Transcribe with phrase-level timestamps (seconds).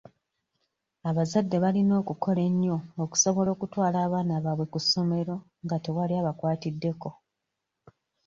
[1.09, 7.09] Abazadde balina okukola ennyo okusobola okutwala abaana baabwe ku ssomero nga tewali abakwatiddeko.